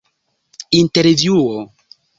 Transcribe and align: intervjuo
intervjuo 0.79 1.55